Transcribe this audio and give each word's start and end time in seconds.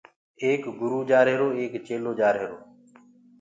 ايڪ 0.43 0.63
گرُو 0.79 0.99
جآرهيرو 1.09 1.47
ايڪ 1.59 1.73
چيلهو 1.87 2.11
جآرهيرو۔ 2.19 2.57